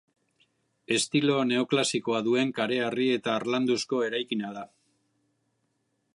[0.95, 4.67] Estilo neoklasikoa duen kareharri eta harlanduzko eraikina da.